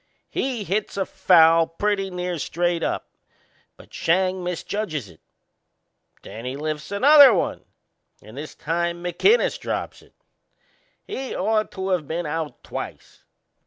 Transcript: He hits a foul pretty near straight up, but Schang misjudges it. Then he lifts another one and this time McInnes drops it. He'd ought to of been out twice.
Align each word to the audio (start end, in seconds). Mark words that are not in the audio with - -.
He 0.31 0.63
hits 0.63 0.97
a 0.97 1.05
foul 1.05 1.67
pretty 1.67 2.09
near 2.09 2.39
straight 2.39 2.81
up, 2.81 3.11
but 3.77 3.93
Schang 3.93 4.43
misjudges 4.43 5.07
it. 5.09 5.21
Then 6.23 6.43
he 6.43 6.55
lifts 6.57 6.91
another 6.91 7.31
one 7.35 7.63
and 8.19 8.35
this 8.35 8.55
time 8.55 9.03
McInnes 9.03 9.59
drops 9.59 10.01
it. 10.01 10.15
He'd 11.03 11.35
ought 11.35 11.71
to 11.73 11.91
of 11.91 12.07
been 12.07 12.25
out 12.25 12.63
twice. 12.63 13.25